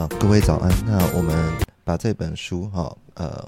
[0.00, 0.72] 好，各位早安。
[0.86, 1.52] 那我们
[1.84, 3.46] 把这本书哈，呃，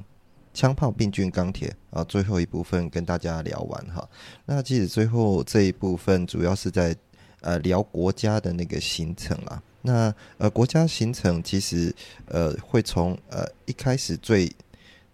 [0.53, 4.07] 枪炮、病菌、钢铁啊，最后一部分跟大家聊完哈。
[4.45, 6.95] 那其实最后这一部分主要是在
[7.41, 9.63] 呃聊国家的那个形成啦。
[9.81, 11.91] 那呃国家形成其实
[12.27, 14.55] 呃会从呃一开始最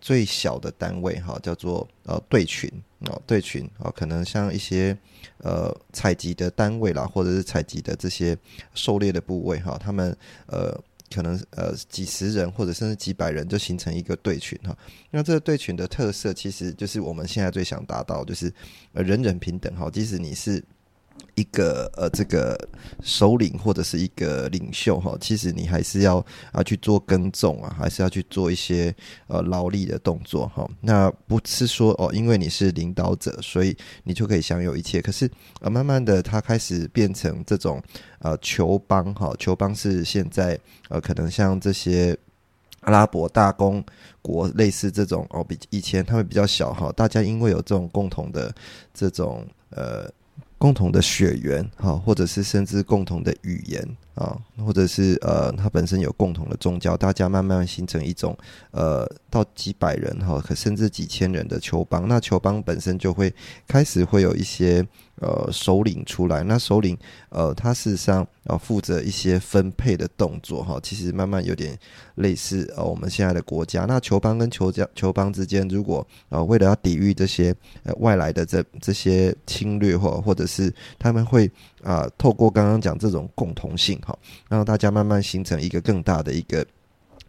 [0.00, 2.68] 最小的单位哈，叫做呃队群
[3.06, 4.98] 哦，队群啊，可能像一些
[5.44, 8.36] 呃采集的单位啦，或者是采集的这些
[8.74, 10.76] 狩猎的部位哈，他们呃。
[11.14, 14.76] 可能呃几十人或者甚至几百人就形成一个队群哈，
[15.10, 18.52] 那这个队群的特色其实就是我们现在最想达到，就是
[18.92, 20.64] 人人平等哈，即使你是。
[21.34, 22.58] 一个呃，这个
[23.02, 28.94] 首领或者是一个领袖哈，其实你还是要啊去做耕种啊，还是要去做一些
[29.28, 30.68] 呃劳力的动作哈。
[30.80, 35.00] 那不是说哦，因为你是领导者，所以你就可以享有一切。
[35.00, 35.30] 可是
[35.60, 37.80] 呃，慢慢的，它开始变成这种
[38.18, 40.58] 呃球邦哈，球邦是现在
[40.88, 42.18] 呃可能像这些
[42.80, 43.84] 阿拉伯大公
[44.20, 48.52] 国类似这种哦，比以前他们比较小哈，大家因为有这种共同的
[48.92, 50.10] 这种呃。
[50.58, 53.96] 共同的血缘，哈，或者是甚至共同的语言。
[54.18, 58.36] 啊，或者是呃，他本身有共同的宗教，大家慢慢形成一种
[58.72, 62.06] 呃，到几百人哈，可甚至几千人的球邦。
[62.08, 63.32] 那球邦本身就会
[63.68, 64.84] 开始会有一些
[65.20, 66.42] 呃首领出来。
[66.42, 71.78] 那首领呃，他事实上呃负责一些分配的动作哈，其实慢慢有点
[72.16, 73.84] 类似呃我们现在的国家。
[73.84, 77.54] 那球邦跟球家球邦之间，如果呃为了要抵御这些
[77.84, 81.48] 呃外来的这这些侵略或或者是他们会。
[81.84, 86.66] 啊，透过刚刚讲这种共同性哈，让大家慢慢形成一个更大的一个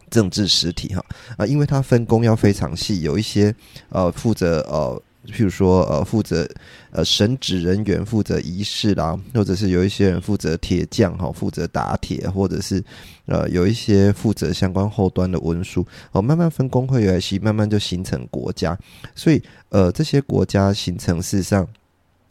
[0.09, 1.06] 政治实体哈
[1.38, 3.53] 啊，因为它分工要非常细，有一些
[3.90, 6.50] 呃负责呃，譬如说呃负责
[6.91, 12.84] 呃神职人员负责仪式啦，或者是有一些人负责铁匠哈，负责打铁，或者是
[13.25, 18.78] 呃有一些负责相关后端的文书哦，慢慢分工会越来越细，慢慢就形成国家，
[19.13, 21.68] 所以呃这些国家形成事实上。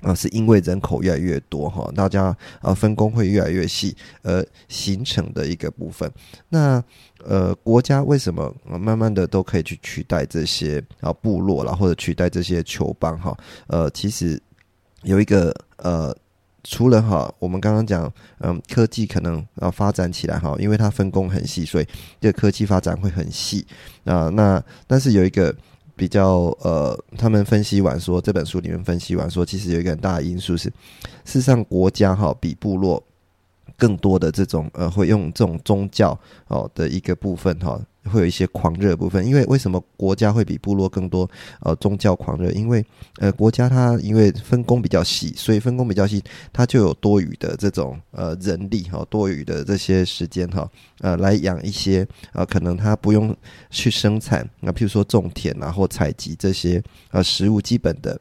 [0.00, 6.10] 啊，是因为人口越来越多哈，大家啊分工会越来越细，而形成的一个部分。
[6.48, 6.82] 那
[7.24, 13.36] 呃，国家为什么慢慢的都可以去取代这些啊部落啦，或者取代这些酋邦哈？
[13.66, 14.40] 呃，其实
[15.02, 16.16] 有一个呃，
[16.62, 21.86] 除了哈，我们刚刚讲，嗯，科技可能啊发展起来哈，因为它分工很细，所以
[22.20, 23.66] 这个科技发展会很细
[24.04, 24.28] 啊。
[24.28, 25.52] 那但是有一个。
[25.98, 30.68] 比较呃，他们分析完说，这本书里面分析完说，其实有一个很大的因素是，
[31.24, 33.02] 事实上国家哈比部落
[33.76, 37.78] 更多的这种呃，会用这种宗教哦的一个部分哈。
[38.04, 41.28] 会有一些狂热部分，因为为什么国家会比部落更多？
[41.60, 42.84] 呃，宗教狂热，因为
[43.18, 46.22] 呃，国家它因为分工比较细，所以分工比较细，
[46.52, 50.70] 它就有多余的这种呃人力哈，多余的这些时间哈，
[51.00, 53.36] 呃，来养一些呃，可能它不用
[53.70, 58.18] 去生产，那譬如说种田啊或采集这些呃食物基本的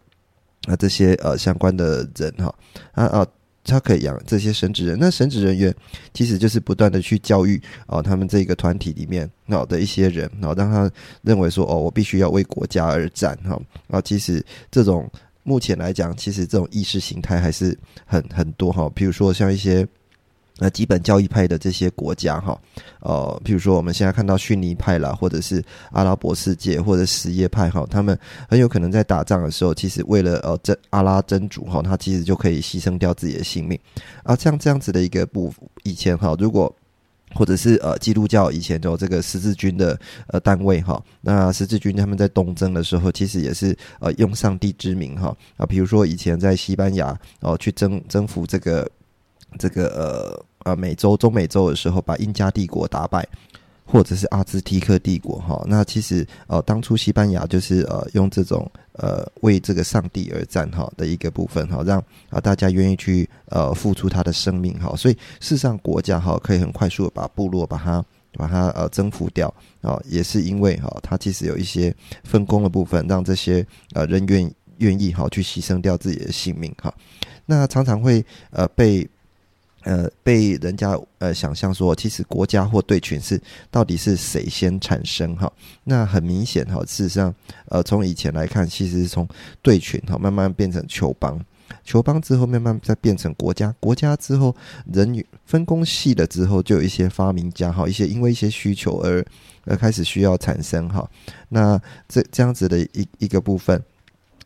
[0.67, 2.53] 啊这些呃相关的人哈
[2.93, 3.27] 啊啊。
[3.67, 5.75] 他可以养这些神职人，那神职人员
[6.13, 10.89] 其实就是不断的去教育哦，他们这个团体里面哦的一些人，然后让他
[11.21, 13.61] 认为说哦，我必须要为国家而战哈。
[13.89, 15.07] 啊，其实这种
[15.43, 18.89] 目前来讲，其实这种意识形态还是很很多哈。
[18.95, 19.87] 比如说像一些。
[20.59, 22.59] 那基本教义派的这些国家，哈，
[23.01, 28.17] 呃，比如说我们现在看到逊尼派啦，或者是阿拉伯世界或者什叶派，哈，他们
[28.49, 33.79] 很有可能在打仗的时候，其实为了呃真阿拉真主，哈，他其实就可以牺牲掉自己的性命
[34.23, 34.35] 啊。
[34.35, 36.75] 像这样子的一个部以前哈，如果
[37.35, 48.89] 或者是呃基督教以前有这个十字军的呃单位哈，那十字军他们在东征的时候，其实也是呃用上帝之名哈啊，比如说以前在西班牙哦去征征服这个。
[49.57, 49.87] 这个
[50.63, 53.27] 呃呃美洲中美洲的时候，把印加帝国打败，
[53.85, 68.03] 或者是阿兹提克帝国哈，那其实呃当初西班牙就是呃用这种呃为这个上帝而战哈的一个部分哈，让啊大家愿意去呃付出他的生命哈，所以事实上国家哈可以很快速的把部落把它
[68.33, 69.51] 把它呃征服掉
[69.81, 76.93] 啊，也是因为哈它其实有一些分工的部分，让这些呃人愿愿意哈去牺牲掉自己的性命哈，
[77.45, 79.09] 那常常会呃被。
[79.83, 83.41] 呃，被人家呃想象说，其实国家或队群是
[83.71, 85.51] 到底是谁先产生哈？
[85.85, 87.33] 那很明显哈，事实上，
[87.69, 89.25] 呃，从以前来看，其实是从
[89.61, 91.39] 队群哈慢慢变成球邦，
[91.85, 94.53] 球邦之后慢慢再变成国家，国家之后
[94.91, 99.25] 人分工细了之后，就有一些发明家哈，一些因为一些需求而
[99.63, 101.09] 而开始需要产生哈。
[101.49, 103.81] 那这这样子的一一个部分。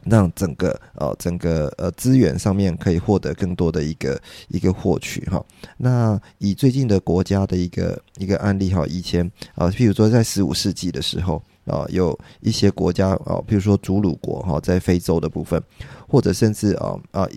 [0.03, 5.43] 让整个呃整个呃资源上面可以获得更多的一个一个获取哈。
[5.77, 15.61] 那以最近的国家的一个一个案例哈，以前啊，譬如说在十五世纪的时候啊，有一些国家啊，譬如说祖鲁国哈，在非洲的部分，
[16.07, 17.27] 或者甚至啊啊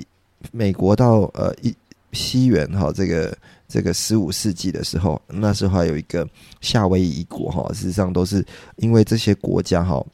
[0.50, 1.74] 美国到呃一
[2.12, 3.36] 西元哈，这个
[3.68, 6.26] 这个十五世纪的时候，那时候还有一个
[6.60, 8.44] 夏威夷国哈，事实上都是
[8.76, 10.04] 因为这些国家哈。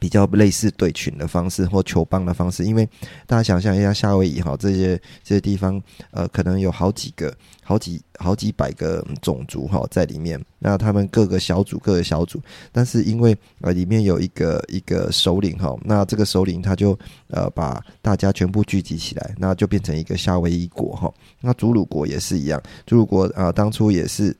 [0.00, 2.88] 比较类似对群的方式或球棒的方式，因为
[3.26, 5.80] 大家想象一下，夏威夷哈这些这些地方，
[6.10, 7.32] 呃，可能有好几个、
[7.62, 10.42] 好几好几百个种族哈在里面。
[10.58, 12.40] 那他们各个小组、各个小组，
[12.72, 16.98] 但是因为呃里面有一个一个首领哈，那这个首领他就
[17.28, 21.12] 呃把大家全部聚集起来，那就变成一个夏威夷国哈。
[21.40, 24.34] 那祖鲁国也是一样，祖鲁国啊当初也是。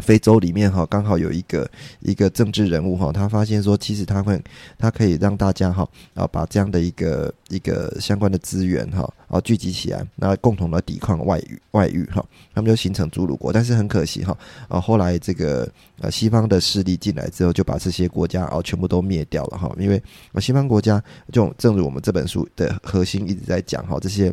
[0.00, 4.40] 非洲里面哈，刚好有一个一个政治人物哈，他发现说，其实他会，
[4.78, 13.52] 他可以让大家哈啊，把这样的一个一个相关的资源哈啊聚集起来，那共同的抵抗外域外域哈，他们就形成祖鲁国。
[13.52, 14.36] 但是很可惜哈
[14.68, 15.68] 啊，后来这个
[16.00, 20.00] 呃西方的势力进来之后，就把这些国家啊全部都灭掉了哈，因为
[20.40, 21.02] 西方国家
[21.32, 24.32] 就正如我们这本书的核心一直在讲哈这些。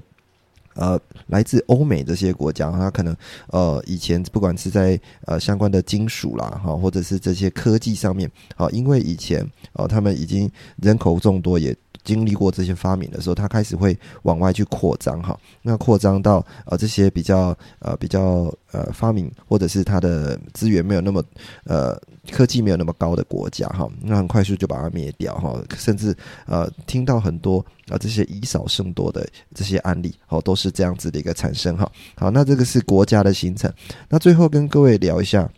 [0.77, 3.15] 呃，来自欧美这些国家，它可能
[3.47, 10.50] 呃以前不管是在呃相关的金属啦哈，或者是这些科技上面，啊，因为以前哦他们已经
[10.81, 11.75] 人口众多，也
[12.07, 15.38] 经历过这些发明的时候，它开始会往外去扩张哈。
[15.62, 21.21] 那扩张到呃这些比较呃比较呃发明或者是它的资源没有那么
[21.65, 22.00] 呃。
[22.30, 26.13] 科技没有那么高的国家哈，那很快速就把它灭掉哈，甚至
[26.45, 29.25] 呃听到很多啊这些以少胜多的
[29.56, 31.89] 这些案例哦，都是这样子的一个产生哈。
[32.18, 33.71] 好，那这个是国家的形成。
[34.09, 35.50] 那最后跟各位聊一下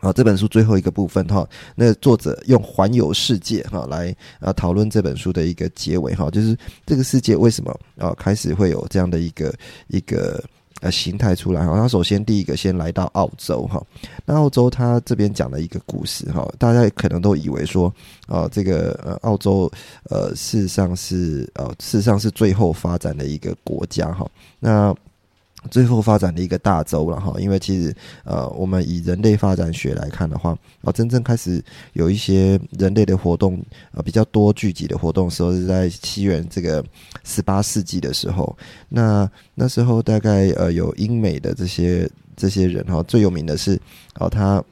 [0.00, 6.56] 啊这本书最后一个部分哈，那作者用环游世界哈来啊讨论这本书的一个结尾哈，就是
[6.86, 9.54] 这个世界为什么啊开始会有这样的一个
[9.88, 10.42] 一个。
[10.80, 11.76] 呃，形态出来哈。
[11.76, 13.82] 他首先第一个先来到澳洲哈。
[14.24, 17.92] 那澳洲他这边讲了一个故事哈，大家可能都以为说，
[18.28, 19.68] 啊，这个呃，澳洲
[20.04, 24.24] 呃，事实上是呃，事实上是最后发展的一个国家哈。
[24.60, 24.94] 那
[25.68, 27.94] 最后发展的一个大洲了哈，因为其实
[28.24, 31.62] 呃，我们以人类发展学来看的话，啊，真正开始
[31.92, 33.62] 有一些人类的活动
[33.92, 36.84] 啊，比较多聚集的活动时候是在西元这个
[37.24, 38.56] 十八世纪的时候。
[38.88, 43.80] 那那时候大概呃有英美的这些这些人哈，最有名的是
[44.16, 44.62] 哦，他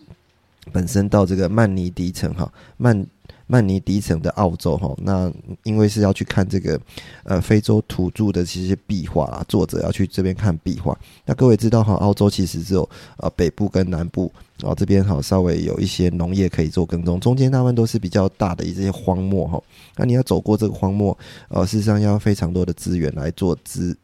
[0.73, 3.07] 本身到这个曼尼迪城哈曼。
[3.49, 5.33] 曼尼迪城的澳洲哈，那
[5.63, 6.81] 因为是要去看这个
[7.23, 10.99] 呃非洲土著的这些壁画啊，作者要去这边看壁画。
[11.25, 12.89] 那各位知道哈，澳洲其实只有
[13.19, 14.33] 呃北部跟南部
[14.63, 19.63] 啊这边哈稍微有一些农业可以做耕种，中间他们都是比较大的一些荒漠哈。
[19.97, 21.17] 那你要走过这个荒漠，
[21.49, 23.97] 呃，事实上要非常多的资源来做资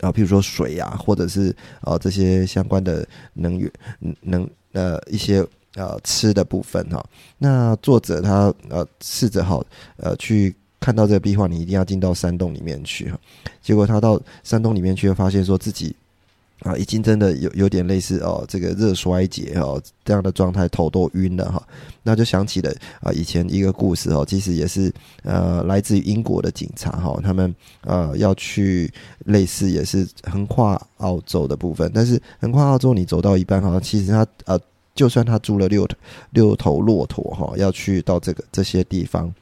[0.00, 3.70] 啊，譬如说水啊，或者是啊这些相关的能源
[4.22, 5.46] 能呃一些。
[5.76, 7.04] 呃，吃的部分哈，
[7.36, 9.62] 那作者他呃试着好
[9.98, 13.18] 呃去看到这个壁画，你一定要进到山洞里面去哈。
[13.60, 15.94] 结果他到山洞里面去，发现说自己
[16.60, 21.62] 啊已经真的有有点类似哦这个热衰竭哦这样的状态，头都晕了哈。
[22.02, 24.90] 那就想起了啊以前一个故事哦，其实也是
[25.24, 28.90] 呃来自于英国的警察哈，他们呃要去
[29.26, 34.58] 类似也是横跨澳洲的部分，但是横跨澳洲你走到一半哈，其实他呃。
[34.96, 35.86] 就算他租了六
[36.30, 39.32] 六头骆驼哈，要去到这个这些地方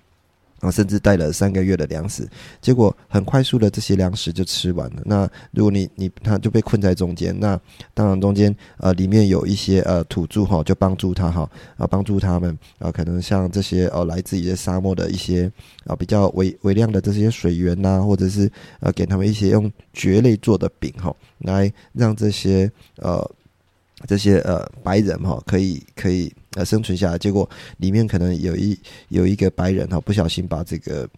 [0.61, 2.27] 啊，甚至带了三个月的粮食，
[2.61, 5.03] 结果很快速的这些粮食就吃完了。
[5.05, 7.59] 那如果你你他就被困在中间，那
[7.93, 15.51] 当然中间呃里面有一些呃土著哈，就帮助他哈啊帮助他们啊，可能像这些呃来自一些沙漠的一些
[15.87, 23.31] 啊比较微微量的这些水源呐，或者是呃给他们一些用蕨类做的饼哈，来让这些呃。
[24.07, 27.49] 这些呃白人哈可以可以呃生存下来，结果
[27.79, 31.09] 里面可能有一有一个白人哈不小心把这个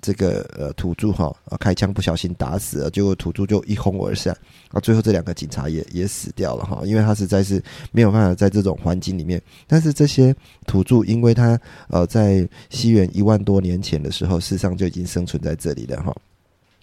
[0.00, 4.36] 这个呃土著哈开枪不小心打死了，结果土著就一哄而散
[4.70, 9.42] 啊，最后这两个警察也也死掉了哈，因为他实在是没有办法在这种环境里面。
[9.66, 10.34] 但是这些
[10.66, 11.58] 土著，因为他
[11.88, 16.14] 呃在西元一万多年前的时候，事实上就已经生存在这里了哈。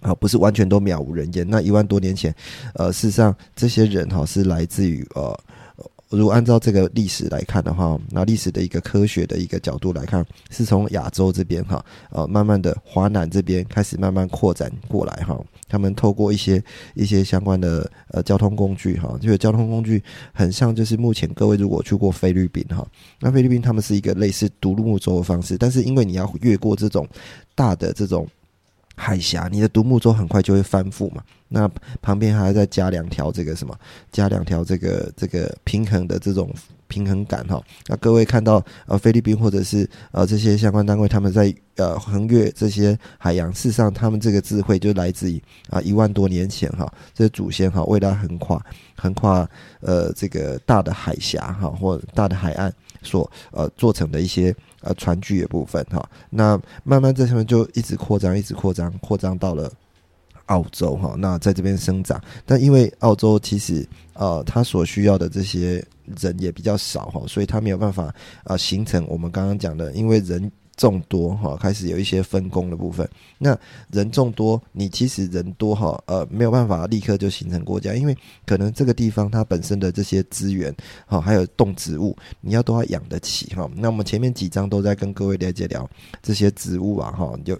[0.06, 1.46] 啊，不是完全都渺无人烟。
[1.50, 2.34] 那一万多年前，
[2.76, 5.38] 呃，事实上这些人哈是来自于呃。
[6.10, 15.38] 如果按照这个历史来看的话，那历史的一个科学的一个角度来看，是从亚洲这边哈，呃，慢慢的华南这边开始慢慢扩展过来哈。
[15.68, 22.88] 他们透过一些一些相关的呃交通工具哈，这个交通工具很像就是目前各位如果去过菲律宾哈，
[23.20, 27.06] 那菲律宾他们是一个类似独木舟的方式，但是因为你要越过这种
[27.56, 28.28] 大的这种。
[28.96, 31.22] 海峡，你的独木舟很快就会翻覆嘛。
[31.48, 31.70] 那
[32.02, 33.78] 旁边还要再加两条这个什么，
[34.12, 36.52] 加两条这个这个平衡的这种
[36.88, 37.62] 平衡杆哈。
[37.88, 48.60] 那各位看到呃菲律宾或者是呃这些相关单位，他们在呃横越这些海洋，事实上他们这个智慧就来自于啊一万多年前哈，这祖先哈为了横跨
[48.96, 49.48] 横跨
[49.82, 52.74] 呃这个大的海峡哈或大的海岸
[53.04, 54.54] 所呃做成的一些。
[54.86, 59.70] 呃，船具的部分哈，那慢慢在上面就一直扩张，一直扩张，扩张到了
[60.46, 61.16] 澳洲哈。
[61.18, 65.84] 那在这边生长，但因为澳洲其实呃，它所需要的这些
[66.22, 68.14] 人也比较少哈，所以它没有办法
[68.44, 70.52] 啊形成我们刚刚讲的，因为人。
[70.78, 73.08] 众多哈，开始有一些分工的部分。
[73.38, 73.58] 那
[73.92, 83.70] 人众多，你其实人多哈，呃，没有办法立刻就形成国家，因为可能这个地方它本身的这些资源，哈，还有动植物，你要都要养得起哈。
[83.76, 85.90] 那我们前面几章都在跟各位了解聊
[86.22, 87.60] 这些植物啊，哈，有。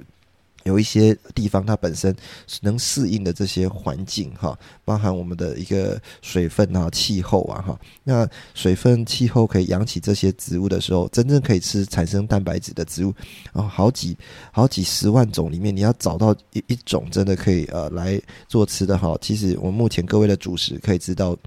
[0.66, 2.14] 有一些地方它本身
[2.62, 7.80] 能适应的这些环境哈，包含我们的一个水分啊、气候啊哈。
[8.04, 13.14] 那水分、气候可以养起这些植物的时候，真正可以吃产生蛋白质的植物
[13.54, 14.18] 然后，好几
[14.52, 19.16] 好几十万种里面，你要找到一一种真的可以呃来做吃的哈。
[19.22, 21.38] 其实我们目前各位的主食可以知道，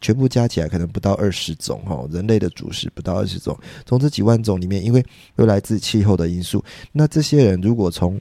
[0.00, 2.04] 全部加起来可能不到二十种哈。
[2.10, 5.04] 人类的主食不到二十种，从这几万种里面，因为
[5.36, 8.20] 又来自气候的因素，那这些人如果从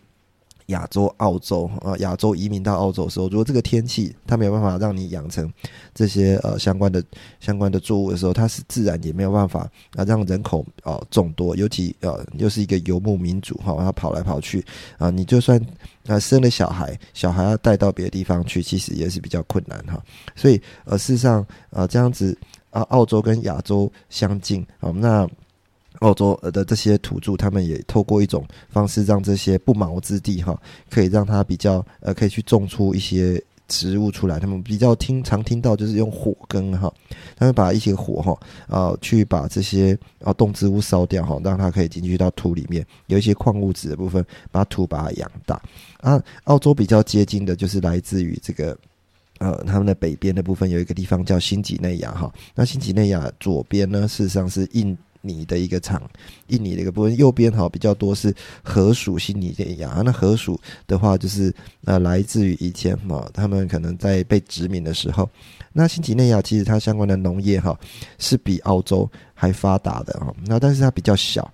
[0.68, 5.52] 亚洲、澳洲啊，亚洲移民到澳洲的时候，如果这个天气它没有办法让你养成
[5.94, 7.04] 这些呃相关的
[7.40, 14.66] 相关的作物的时候，它是自然也没有办法啊让人口啊众多，尤其呃又是一个游牧民族哈，它跑来跑去
[14.98, 15.60] 啊，你就算
[16.08, 20.02] 啊生了小孩，小孩要带到别的地方去，其实也是比较困难哈。
[20.36, 22.38] 所以呃事实上啊这样子
[22.72, 25.30] 啊，澳洲跟亚洲相近啊，那。
[26.00, 30.60] 澳洲的这些土著，他们也透过一种方式，让这些不毛之地哈，
[30.90, 34.40] 可以让它比较呃，可以去种出一些植物出来。
[34.40, 36.94] 他们比较听常听到就是用火耕哈，
[37.36, 38.38] 他们把一些火哈
[38.68, 45.62] 啊，去把这些啊动植物烧掉哈，让它可以进去到土里面，有一些矿物质的部分，把土把它养大。
[46.02, 48.78] 啊，澳洲比较接近的就是来自于这个
[49.40, 52.32] 呃，他们的北边的部分有一个地方叫新几内亚哈。
[52.54, 54.96] 那新几内亚左边呢，事实上是印。
[55.26, 56.02] 你的一个场，
[56.48, 61.54] 印尼的一个部分，右边哈比较多是河属新尼内亚，那河属的话就是
[61.86, 65.30] 呃来自于以前嘛，他们可能在被殖民的时候，
[65.74, 67.78] 那新几内亚其实它相关的农业哈
[68.18, 71.52] 是比澳洲还发达的哈，那但是它比较小。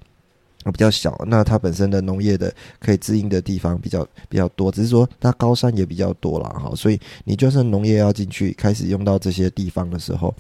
[0.65, 10.31] 比较小，那它本身的农业的可以滋应的地方比较比较多，只是说它高山也比较多了哈，所以你就算农业要进去开始用到这些地方的时候，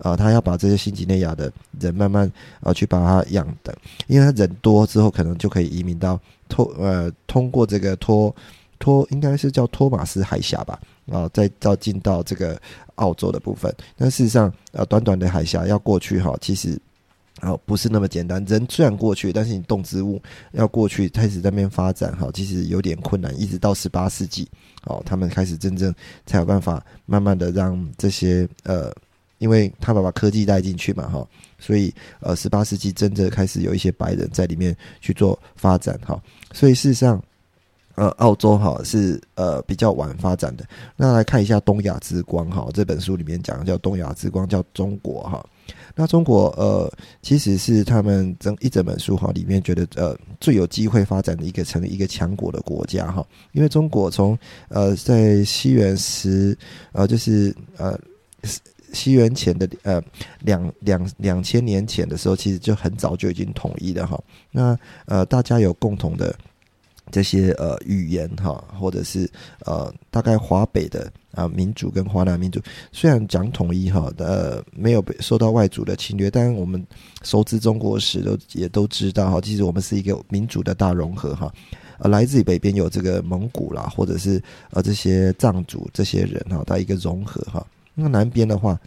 [0.00, 2.30] 啊，他要把这些新几内亚的人慢慢
[2.60, 3.76] 啊去把它养的，
[4.06, 8.34] 因为他人多之后可能就可以移民到托呃通过这个托
[8.78, 10.80] 托应该是叫托马斯海峡吧，
[11.10, 12.60] 啊，再到进到这个
[12.96, 16.80] 澳洲的部分，但事实上呃短短的海峡要过去哈，其实。
[17.42, 18.44] 好，不是那么简单。
[18.44, 20.20] 人虽然过去，但是你动植物
[20.52, 23.34] 要过去开始在那边发展，哈，其实有点困难。
[23.40, 24.46] 一直到十八世纪，
[24.84, 25.94] 哦，他们开始真正
[26.26, 28.92] 才有办法慢慢的让这些呃，
[29.40, 31.26] 因为他把把科技带进去嘛，哈，
[31.58, 36.22] 所以呃，十八世纪真正开始有一些白人在里面去做发展，哈。
[36.52, 37.20] 所以事实上，
[37.94, 40.64] 呃，澳洲哈是呃比较晚发展的。
[40.94, 45.44] 那来看一下《东亚之光》哈，这本书里面讲的叫《东亚之光》，叫中国哈。
[45.94, 46.92] 那中国呃，
[47.22, 56.56] 其实是他们整一整本书哈里面觉得呃最有机会发展的一个成一个强国的国家哈，因为中国从呃在西元十
[56.92, 57.98] 呃就是呃
[58.92, 60.02] 西元前的呃
[60.40, 64.18] 两两两千年前的时候，其实就很早就已经统一了哈。
[64.50, 66.34] 那呃大家有共同的。
[67.12, 69.28] 这些呃语言哈，或者是
[69.66, 72.60] 呃大概华北的啊民族跟华南民族，
[72.92, 76.86] 虽然讲统一哈，呃没有被受到外族的侵略，但我们
[77.22, 81.52] 熟知中国史都也都知道哈，其实我们是一个民族的大融合哈，
[81.98, 87.66] 呃来自于北边有这个蒙古啦，或者是呃这些藏族这些人哈，它一个融合哈，
[88.00, 88.80] 那南边的话。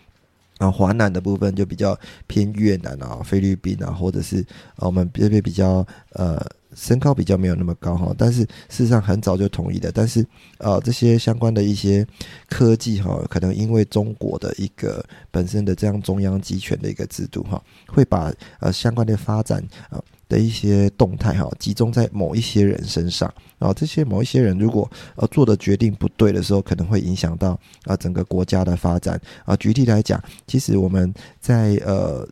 [0.60, 4.40] 啊，华南的部分就比较偏越南啊、菲律宾啊，或者是
[4.76, 6.40] 啊我们这边比较呃
[6.76, 9.92] 身高比较没有那么高哈，但是事实上很早就统一的。
[9.92, 10.24] 但是
[10.60, 12.06] 呃，这些相关的一些
[12.48, 20.00] 科技哈，可能因为中国的一个本身的这样中央集权的一个制度哈，会把呃相关的发展啊。
[20.34, 29.56] 的一些动态哈，集中在某一些人身上，然后这些某一些人如果呃做的决定不对的时候，可能会影响到啊整个国家的发展啊。
[29.58, 32.28] 举例来讲，其实我们在呃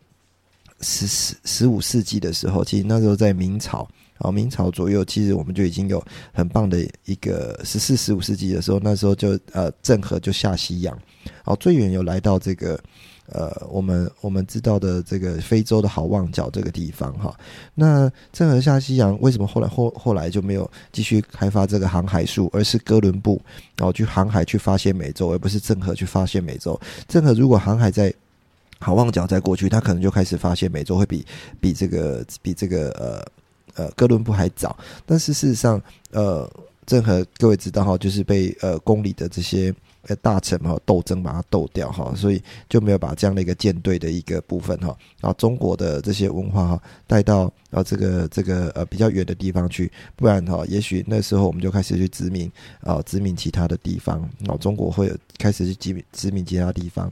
[0.80, 6.04] 十十十五世纪的时候，其实那时候在明朝啊，明朝左右，其实我们就已经有
[6.34, 10.98] 很棒的一个十四十五世纪的时候，那时候就呃郑和就下西洋，
[11.46, 12.80] 哦最远有来到这个。
[13.28, 17.34] 呃，我们我们知道的这个非洲的好望角这个地方哈，
[17.74, 23.42] 那郑和下西洋为什么后来后后来就没有继续开发这个航海术，而是哥伦布
[23.78, 26.78] 然后去航海去发现美洲，而不是郑和去发现美洲？
[27.08, 28.14] 郑和如果航海在
[28.80, 31.26] 好望角再过去，他可能就开始发现美洲会比
[31.62, 34.78] 比这个比这个呃呃哥伦布还早。
[35.06, 36.52] 但是事实上，呃，
[36.86, 39.74] 郑和各位知道哈，就是被呃宫里的这些。
[40.08, 57.12] 呃，大臣哈斗争把它斗掉哈，所以就没有把这样的一个舰队的一个部分哈，然后中国的这些文化哈带到啊这个这个呃比较远的地方去，不然哈，也许那时候我们就开始去殖民啊殖民其他的地方，然后中国会开始去殖民殖民其他地方。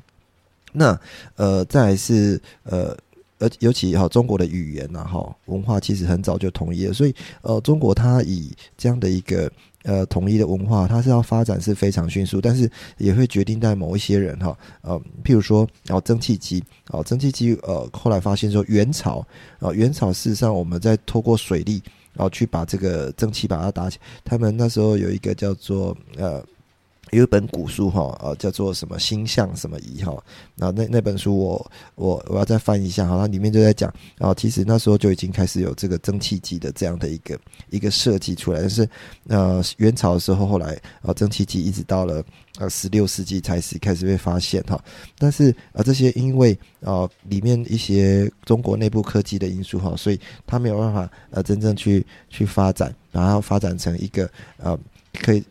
[0.73, 0.99] 那
[1.35, 2.97] 呃再是呃
[3.37, 9.51] 而尤其哈中国的语言呐哈文化其实很早就统一了，所以呃中国它以这样的一个。
[9.83, 19.25] 呃，统一的文化，它是要发展是非常迅速，但是也会决定在某一些人哈，呃，譬如说，然后蒸汽机，哦，蒸汽机，呃，后来发现说，元朝，
[19.59, 21.81] 啊，元朝事实上我们在透过水利，
[22.13, 26.43] 然后去把这个蒸汽把它打起，他们那时候有一个叫做呃。
[27.11, 30.15] 有一本古书哈，呃，叫做什么星象什么仪哈，
[30.55, 37.39] 然后那那本书我我我要再翻一下哈，它里面就在讲，然后其实那时候就已经开始有这个蒸汽机的这样的一个
[37.69, 38.87] 一个设计出来，但是
[39.27, 42.23] 呃元朝的时候后来啊蒸汽机一直到了
[42.59, 44.79] 呃十六世纪才是开始被发现哈，
[45.17, 54.77] 但是啊这些因为啊里面一些中国内部科技的因素哈，所以它没有办法呃真正去去发展，然后发展成一个呃
[55.21, 55.43] 可以。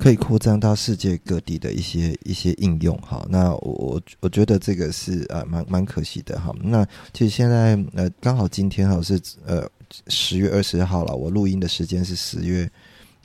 [0.00, 3.22] 可以扩张到世界各地的一些一些应用，哈。
[3.28, 6.54] 那我我我觉得这个是呃蛮蛮可惜的，哈。
[6.62, 9.68] 那其实现在呃刚好今天哈是呃
[10.06, 12.70] 十月二十号了，我录音的时间是十月，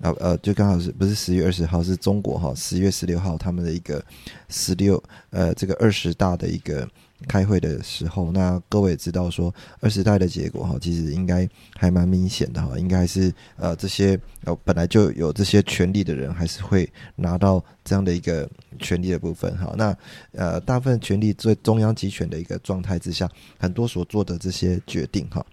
[0.01, 4.03] 呃呃就刚好是不是十月二十号是中国哈十月十六号他们的一个
[4.49, 6.85] 十六呃这个二十大的一个。
[7.27, 18.49] 开会的时候，那各位也知道说二十代的结果哈，其实应该还蛮明显的哈，应该是呃这些呃本来就有这些权利的人，还是会拿到这样的一个
[18.79, 19.73] 权利的部分哈。
[19.77, 19.97] 那
[20.33, 25.45] 呃大部分权利最中央集权的一个状态之下，很多所做的这些决定哈。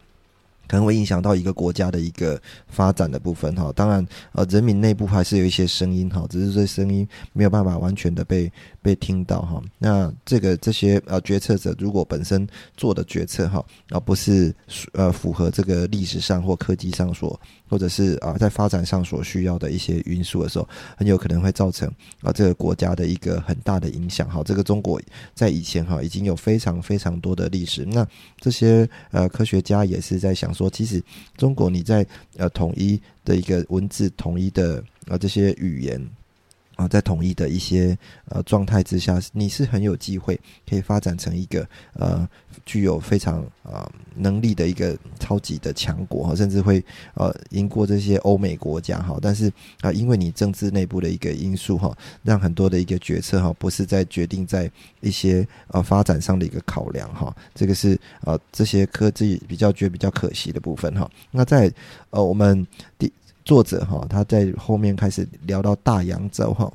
[0.73, 9.63] 可能会影响到一个国家的一个发展的部分哈，当然呃，人民内部还是有一些声音哈，只是这声音没有办法完全的被被听到哈。
[9.77, 14.55] 那这个这些呃决策者如果本身做的决策哈，而不是
[14.93, 17.39] 呃符合这个历史上或科技上所。
[17.73, 24.29] 或者是啊，在发展上所需要的一些因素的时候，很有可能会造成啊这个国家的一个很大的影响。
[24.29, 25.01] 哈，这个中国
[25.35, 27.87] 在以前哈已经有非常非常多的历史。
[27.87, 28.07] 那
[28.39, 31.03] 这些呃科学家也是在想说，说其实
[31.37, 36.01] 中国你在呃统一的一个文字、统一的啊这些语言。
[36.75, 42.27] 啊，在统一的一些呃状态之下，你是很有机会可以发展成一个呃
[42.65, 49.19] 具有非常啊能力的一个超级的强国哈，甚至会呃赢过这些欧美国家哈。
[49.21, 54.71] 但是啊，因为你政治内部的一个因素哈，让很多的一个决策哈，不是在决定在
[55.01, 57.35] 一些呃发展上的一个考量哈。
[57.55, 61.11] 这个是呃这些科技比较觉得比较可惜的部分哈。
[61.31, 61.73] 那在
[62.11, 62.67] 呃我们
[62.99, 63.13] 第。
[63.45, 66.73] 作者哈，他在后面开始聊到大洋洲哈，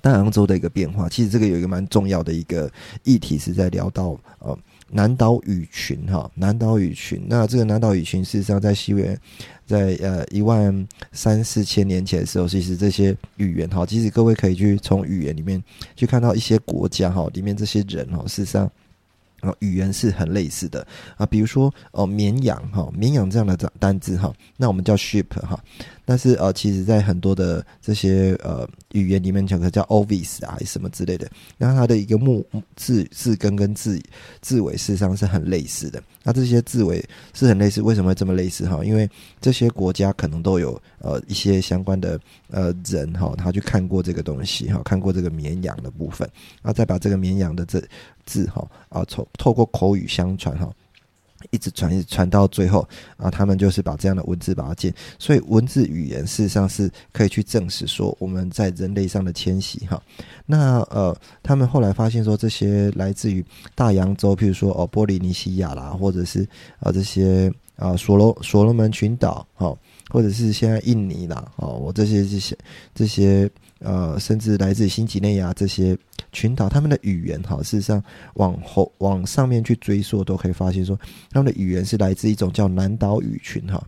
[0.00, 1.10] 大洋洲的一个变化。
[1.10, 2.72] 其实这个有一个蛮重要的一个
[3.04, 4.58] 议题，是在聊到呃
[4.90, 7.24] 南岛语群哈，南岛语群。
[7.28, 9.18] 那这个南岛语群事实上在西元
[9.66, 15.62] 在呃一万三四千年前的时候，其实这些语言哈，其实各位可以去从语言里面
[15.96, 18.70] 去看到一些国家哈，里面这些人哈，事实上。
[19.40, 25.58] 啊，语言是很类似的啊，比如说哦，绵羊哈，绵羊这样的单单字哈，那我们叫 sheep 哈，
[26.10, 32.44] 但是呃，其实在很多的这些呃语言里面，讲个叫 ovis 啊，什么之类的，那它的一个木
[32.74, 34.02] 字字根跟字
[34.40, 36.02] 字尾事实上是很类似的。
[36.24, 37.00] 那这些字尾
[37.32, 38.84] 是很类似，为什么会这么类似哈？
[38.84, 39.08] 因为
[39.40, 42.18] 这些国家可能都有呃一些相关的
[42.50, 46.28] 呃人哈，他去看过这个东西哈，看过这个绵羊的部分，
[46.60, 47.80] 然后再把这个绵羊的这。
[48.26, 50.70] 字哈啊，从透过口语相传哈，
[51.50, 60.00] 一直传，一直传到最后啊，他们就是把这样的文字把它建，所以文字语言事实上是可以去证实说我们在人类上的迁徙哈。
[60.46, 66.46] 那呃，他们后来发现说这些来自于大洋洲，譬如说哦波利尼西亚啦，或者是
[66.78, 69.76] 啊这些啊所罗所罗门群岛哈，
[70.10, 72.58] 或者是现在印尼啦哦，我这些这些
[72.94, 73.50] 这些。
[73.80, 75.96] 呃，甚至来自新几内亚这些
[76.32, 78.02] 群岛，他们的语言哈，事实上
[78.34, 80.98] 往后往上面去追溯，都可以发现说，
[81.30, 83.82] 他们的语言是来自一种叫南岛语群哈。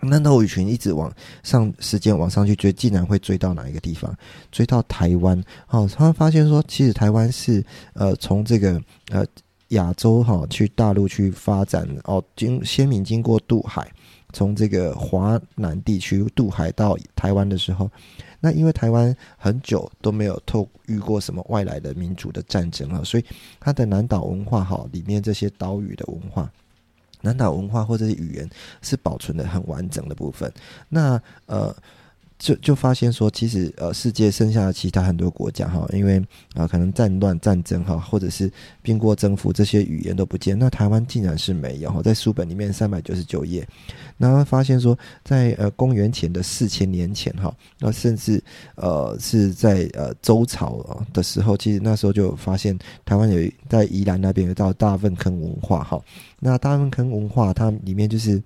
[0.00, 4.16] 南岛语群一直往上时间往上去追，竟然会追到哪一个地方？
[4.50, 5.38] 追到台湾。
[5.68, 9.22] 哦，他发现说，其实台湾是呃从这个呃
[9.68, 13.86] 亚洲哈去大陆去发展哦，经先民经过渡海，
[14.32, 17.90] 从这个华南地区渡海到台湾的时候。
[18.40, 23.24] 那因为台湾很久都没有透遇过什么外来的民族的战争了，所以
[23.60, 26.50] 它的南岛文化哈里面这些岛屿的文化，
[27.20, 28.48] 南岛文化或者是语言
[28.82, 30.52] 是保存的很完整的部分。
[30.88, 31.74] 那呃。
[32.40, 36.18] 就就发现说，其实呃，世界剩下的其他很多国家哈，因为
[36.54, 38.50] 啊，可能战乱、战争哈，或者是
[38.80, 40.58] 兵过征服，这些语言都不见。
[40.58, 43.68] 那台湾竟然是没有哈，在书本里面三百九十九页，
[44.16, 48.42] 然后发现说，在呃公元前的四千年前哈，那甚至
[48.76, 56.00] 呃是在呃周朝的时候，其实那时候就发现台湾有在宜兰那边有到大粪坑文化哈。
[56.38, 58.42] 那大粪坑文化它里面就是。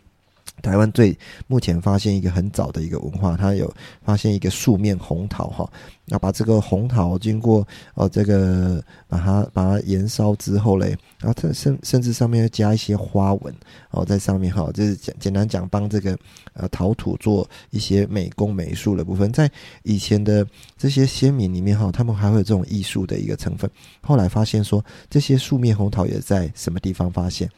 [0.64, 3.72] 台湾最目前发现一个很早的一个文化，它有
[4.02, 5.70] 发现一个素面红桃哈，
[6.06, 13.54] 那把这个红桃经过哦这个把它把它燃烧之后嘞，然后它甚甚至上面要加一些花纹
[13.90, 16.18] 哦在上面哈，就是简简单讲帮这个
[16.54, 19.50] 呃陶土做一些美工美术的部分，在
[19.82, 20.46] 以前的
[20.78, 27.50] 这些先民里面哈，他们还会有这种艺术的一个成分，后来发现说这些素面红桃也在什么地方发现？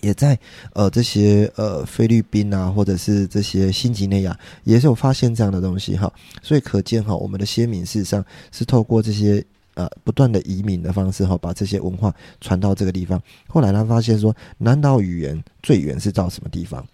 [0.00, 0.38] 也在
[0.72, 6.12] 呃这些呃菲律宾啊，或者是这些新几内亚，也是有发现这样的东西哈。
[6.42, 13.20] 所以可见哈，我们的先民事实上是透过这些呃不断的移民的方式哈，把这些文化传到这个地方。
[13.46, 16.86] 后来他发现说，南岛语言最远是到什么地方？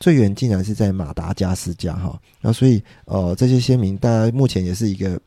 [0.00, 2.20] 最远竟然是在马达加斯加哈。
[2.40, 5.20] 那所以呃这些先民，大家目前也是一个。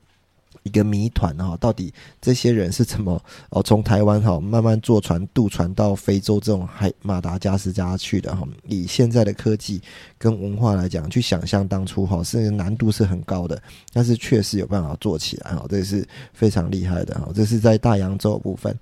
[0.65, 8.47] 一个谜团哈，到底这些人是怎么哦从台湾哈慢慢坐船渡船到非洲这种海马达加斯加去的哈？
[8.67, 9.79] 以现在的科技
[10.17, 13.61] 跟文化来讲，去想象当初哈是难度是很高的，
[13.93, 17.29] 但是确实有办法做起来哈，这是非常厉害的哈。
[17.35, 18.75] 这是在大洋洲部分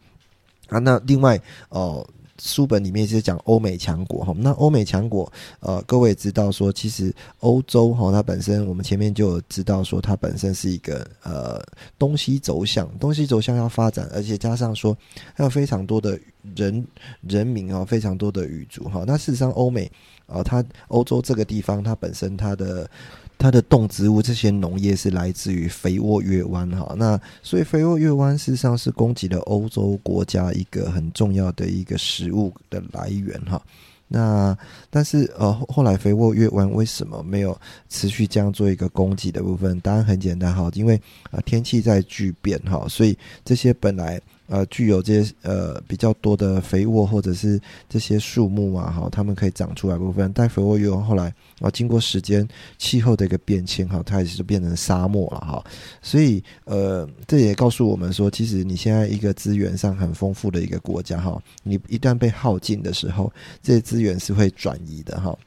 [0.69, 2.07] 啊，那另外哦。
[2.43, 11.63] 书本里面是讲欧美强国哈，那欧美强国，呃，各位知道说，其实欧洲哈，它本身我们前面就有知道说，它本身是一个呃
[11.97, 14.95] 东西走向，东西走向要发展，而且加上说
[15.33, 16.19] 还有非常多的
[16.53, 16.85] 人
[17.21, 19.05] 人民啊，非常多的语族哈。
[19.07, 19.89] 那事实上，欧美
[20.27, 22.89] 啊，它欧洲这个地方，它本身它的。
[23.35, 33.61] 它的动植物这些农业是来自于肥沃月湾哈，那所以肥沃月湾事实上是供给了欧洲国家一个很重要的一个食物的来源哈。
[34.07, 34.57] 那
[34.89, 37.59] 但是呃后来肥沃月湾为什么没有
[37.89, 39.77] 持续这样做一个供给的部分？
[39.81, 40.95] 答案很简单哈，因为
[41.29, 44.21] 啊天气在巨变哈，所以这些本来。
[44.47, 50.31] 呃，具有这些呃比较多的肥沃或者是这些树木啊，哈，它们可以长出来部分。
[50.35, 55.63] 但肥沃越后来啊，经过时间气候的一个变迁，哈，它也是变成沙漠了，哈。
[56.01, 65.37] 所以呃，这也告诉我们说，其实你现在一个资源上很丰富的一个国家，哈，你一旦被耗尽的时候，这些资源是会转移的，哈，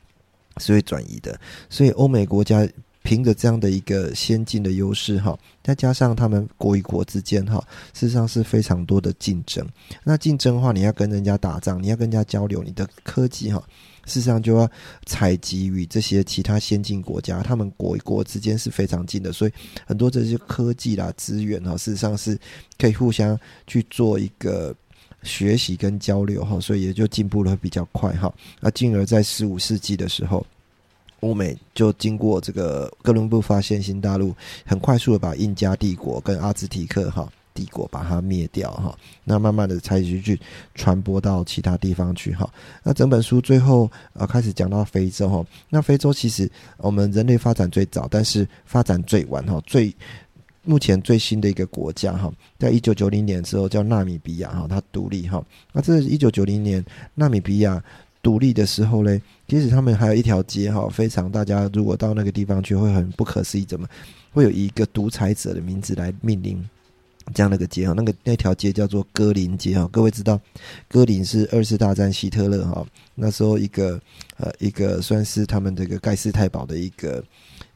[0.57, 1.39] 是会转移的。
[1.69, 2.67] 所以欧美国家。
[3.07, 7.65] 凭着这样的一个先进的优势哈，再加上他们国与国之间哈，
[7.95, 9.65] 事实上是非常多的竞争。
[10.03, 13.63] 那竞争的话，你要跟人家打仗，你要跟人家交流，你的科技哈，
[14.07, 14.69] 事实上就要
[15.05, 19.53] 采集与这些其他先进国家，他们国与国之间是非常近的，所以
[19.87, 22.37] 很多这些科技啦资源哈，事实上是
[22.77, 23.39] 可以互相
[23.69, 24.75] 去做一个
[25.23, 28.35] 学习跟交流哈，所以也就进步的比较快哈。
[28.59, 30.45] 那进而在十五世纪的时候。
[31.27, 34.33] 欧美就经过这个哥伦布发现新大陆，
[34.65, 40.39] 很快速的把印加帝国跟阿兹提克哈帝国把它灭掉哈，那慢慢的采取去
[40.75, 42.49] 传播到其他地方去哈。
[42.85, 49.93] 那整本书最后呃开始讲到非洲哈，那非洲其实我们人类发展最早，但是发展最晚哈，最
[50.63, 55.45] 目前最新的一个国家哈，在一九九零年之后叫纳米比亚哈，它独立哈。
[55.73, 56.85] 那这是一九九零年
[57.15, 57.83] 纳米比亚。
[58.23, 63.87] 独立的时候嘞，其实他们还有一条街哈，非常大家如果到那个地方去会很不可思议，怎么
[64.33, 66.63] 会有一个独裁者的名字来命令
[67.35, 69.89] 这样的一个街哈，那个那条街叫做戈林街哈。
[69.93, 70.41] 各位知道，
[70.89, 74.01] 戈林是二次大战希特勒哈那时候一个
[74.37, 77.25] 呃一个算是他们这个盖世太保的一个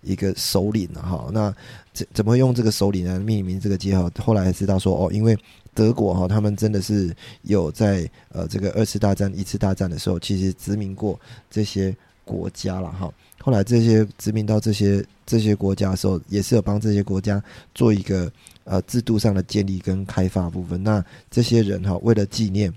[0.03, 1.31] 一个首领哈。
[1.33, 1.55] 那
[1.93, 4.11] 怎怎么用这个首领来命名这个街哈？
[4.19, 5.37] 后来才知道说哦，因为
[5.75, 11.19] 德国哈他们真的是有在呃这个二次大战一次大战的时候，其实殖民过
[11.51, 13.13] 这些国家了哈。
[13.43, 17.43] 后来这些殖民到这些这些国家的时候，也是有帮这些国家
[17.75, 18.31] 做一个
[18.65, 20.83] 呃制度上的建立跟开发部分。
[20.83, 22.71] 那这些人哈，为了纪念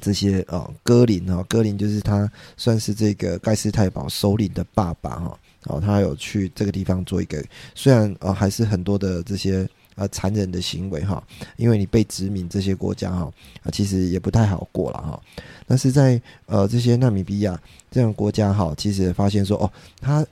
[0.00, 7.42] 这些呃戈林哈，戈林就是他算是这个盖世太保首领的爸爸哈，哦，他有去这个地方做一个，
[7.74, 11.22] 虽然呃还是很多的这些呃残忍的行为哈，
[11.56, 13.30] 因为你被殖民这些国家哈
[13.64, 15.20] 啊，其实也不太好过了哈。
[15.66, 20.24] 但是在呃这些纳米比亚这样国家哈，其实发现说哦，它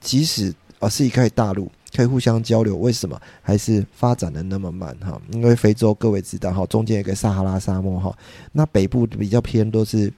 [0.00, 5.20] 即使啊是一块大陆，可以互相交流，为什么还是发展的那么慢哈？
[5.30, 8.18] 因为非洲各位知道哈，中间有个撒哈拉沙漠哈，
[8.52, 10.12] 那北部比较偏都是。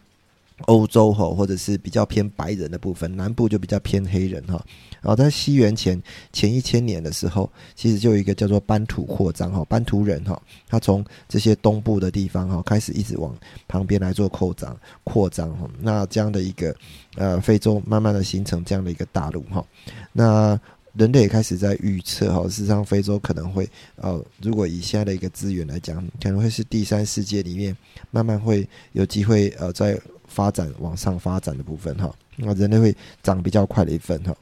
[0.67, 4.65] 欧洲哈，或者是比较偏白人的部分，南部就比较偏黑人哈。
[5.01, 6.01] 然后在西元前
[6.33, 15.69] 前一千年的时候，其实就有一个叫做班图扩张哈，班图人哈，他从这些东部的地方哈开始一直往旁边来做扩张扩张哈。
[15.81, 16.75] 那这样的一个
[17.17, 19.65] 呃非洲慢慢的形成这样的一个大陆哈。
[20.13, 20.59] 那
[20.95, 27.77] 人类也开始在预测哈，事实上非洲可能会呃，如果以现在的一个资源来讲，可能会是第三世界里面
[28.11, 30.01] 慢慢会有机会呃在。
[30.33, 34.35] 发展往上发展的部分哈，那人类会长比较快的一份哈，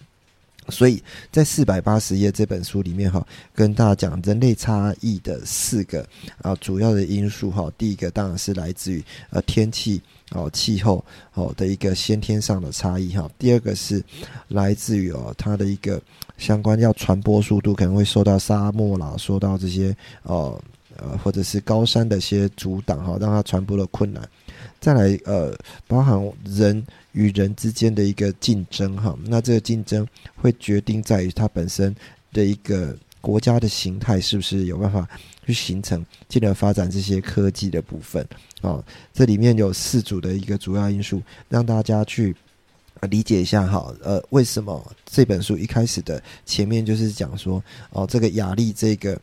[0.68, 6.06] 所以在四百八十页这本书里面哈，跟大家讲人类差异的四个
[6.40, 10.00] 啊主要的因素哈，第一个当然是来自于呃天气
[10.30, 14.02] 哦气候哦的一个先天上的差异哈，第二个是
[14.46, 16.00] 来自于哦它的一个
[16.38, 20.62] 相关要传播速度可能会受到沙漠啦，受到这些呃
[20.96, 24.22] 呃或者是高山的一些阻挡哈，让它传播的困难。
[24.80, 31.94] 再来，呃，包含人与人之间的一个竞争，哈，那这个竞争会决定在于它本身
[32.32, 35.08] 的一个国家的形态是不是有办法
[35.46, 38.26] 去形成，进而发展这些科技的部分，
[38.60, 42.34] 啊，这里面有四组的一个主要因素，让大家去
[43.08, 49.20] 理解一下，哈，呃，为什么这本书一开始的前面就是讲说，哦，这个雅丽这个。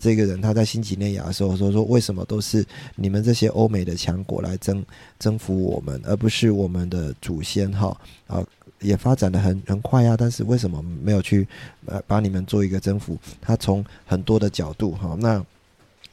[0.00, 2.64] 这个人他在新几内亚的时候说说为什么都是
[2.96, 4.82] 你们这些欧美的强国来征
[5.18, 7.94] 征服我们，而不是我们的祖先哈
[8.26, 8.42] 啊
[8.80, 11.46] 也发展的很很快呀，但是为什么没有去
[11.84, 13.18] 呃把你们做一个征服？
[13.42, 15.44] 他从很多的角度哈，那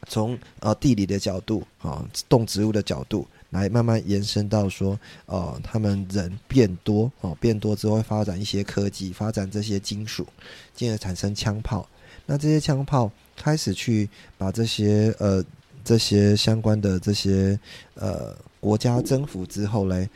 [0.06, 10.26] 从呃地理的角度啊，动植物的角度来慢慢延伸到说哦，他们人变多哦，变多之后会发展一些科技，发展这些金属，
[10.74, 11.88] 进而产生枪炮。
[12.26, 13.10] 那这些枪炮。
[13.40, 15.44] 开始去把这些呃
[15.84, 17.58] 这些相关的这些
[17.94, 20.08] 呃国家征服之后嘞，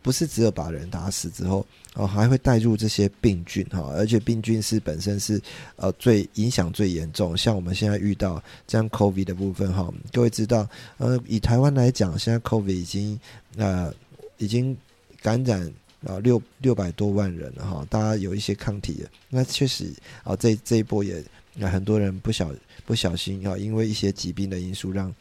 [0.00, 5.40] 不是只有把人打死之后哦，还会带入这些病菌哈，而且病菌是本身是
[5.76, 10.66] 呃最影响最严重，像我们现在遇到这样 COVID 的部分哈，各位知道
[10.98, 13.18] 呃以台湾来讲，现在 COVID 已经
[13.56, 13.92] 呃
[14.38, 14.74] 已经
[15.20, 15.60] 感染
[16.06, 21.22] 啊六六百多万人了哈，大家有一些抗体，那确实啊这这一波也
[21.54, 22.50] 那很多人不小。
[22.88, 25.14] 不小心哈，因为一些疾病的因素，让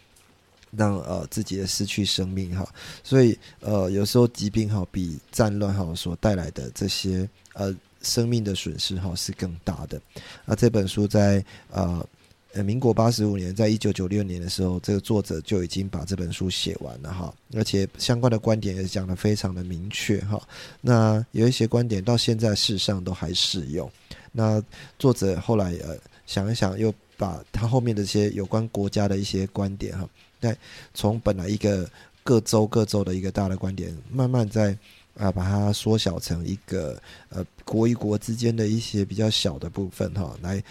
[0.71, 2.65] 让呃自己的失去生命哈，
[3.03, 10.01] 所以呃有时候疾病哈比战乱哈所带来的这些呃生命的损失哈是更大的。
[10.45, 12.07] 那这本书在呃
[12.53, 20.41] 呃民国八十五年，在一九九六年的时候，这个作者就已经把这本书写完了哈，而且相关的观点也讲得非常的明确哈。
[20.79, 23.91] 那有一些观点到现在世上都还适用。
[24.31, 24.63] 那
[24.97, 26.93] 作者后来呃想一想又。
[27.17, 30.07] 把他后面的一些有关国家的一些观点哈，
[30.39, 30.55] 在
[30.93, 31.89] 从本来一个
[32.23, 34.77] 各州各州的一个大的观点，慢慢在
[35.17, 40.63] 啊把它缩小成一个呃国与国之间的一些比较小的部分哈，来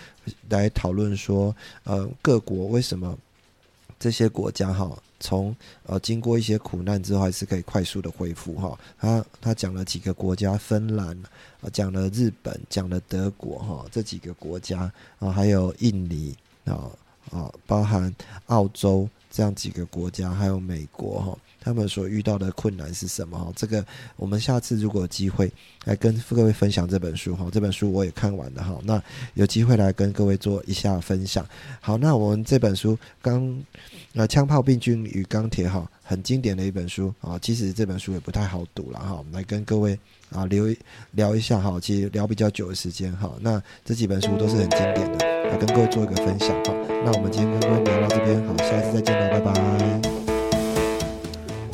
[0.48, 1.54] 来讨论说
[1.84, 3.18] 呃各国为什么
[3.98, 11.16] 这些国家哈从呃经过一些苦难之后还是可以快速的恢复哈，他他讲了几个国家，芬兰。
[11.72, 16.32] 讲了日本，讲了德国，哈，这几个国家啊，还有印尼
[16.64, 16.88] 啊
[17.32, 18.14] 啊，包含
[18.46, 23.36] 澳洲这样几个国家，还有美国，哈，他们所遇到的困难是什么？
[23.36, 25.50] 哈，这个我们下次如果有机会
[25.84, 29.02] 来跟各位分享这本书，哈，这本书我也看完了，哈，那
[29.34, 31.44] 有机会来跟各位做一下分享。
[31.80, 33.60] 好，那我们这本书刚
[34.14, 39.98] 呃，枪炮、病菌与钢铁，哈，很经典的一本书啊，其实这本书也不太好读了，哈，我们来跟各位。
[40.30, 40.74] 啊，留
[41.12, 43.32] 聊一下哈，其实聊比较久的时间哈。
[43.40, 46.74] 那这几本书都是很经典的，来跟各位做一个分享哈。
[47.04, 48.44] 那我们今天跟各位聊到这边。
[48.44, 50.25] 好下次再见喽，拜拜。